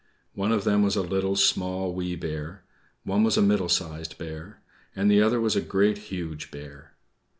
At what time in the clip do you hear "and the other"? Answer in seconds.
4.95-5.39